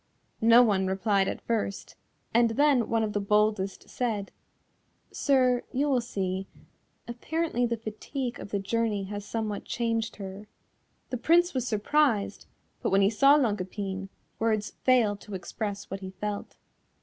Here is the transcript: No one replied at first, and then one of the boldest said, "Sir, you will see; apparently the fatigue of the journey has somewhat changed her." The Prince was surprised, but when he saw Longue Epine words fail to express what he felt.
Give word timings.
No 0.41 0.63
one 0.63 0.87
replied 0.87 1.27
at 1.27 1.45
first, 1.45 1.95
and 2.33 2.49
then 2.49 2.89
one 2.89 3.03
of 3.03 3.13
the 3.13 3.19
boldest 3.21 3.87
said, 3.87 4.31
"Sir, 5.11 5.61
you 5.71 5.87
will 5.91 6.01
see; 6.01 6.47
apparently 7.07 7.67
the 7.67 7.77
fatigue 7.77 8.39
of 8.39 8.49
the 8.49 8.57
journey 8.57 9.03
has 9.03 9.25
somewhat 9.27 9.63
changed 9.63 10.15
her." 10.15 10.47
The 11.11 11.17
Prince 11.17 11.53
was 11.53 11.67
surprised, 11.67 12.47
but 12.81 12.89
when 12.89 13.01
he 13.03 13.11
saw 13.11 13.35
Longue 13.35 13.61
Epine 13.61 14.09
words 14.39 14.71
fail 14.71 15.15
to 15.17 15.35
express 15.35 15.91
what 15.91 15.99
he 15.99 16.09
felt. 16.09 16.57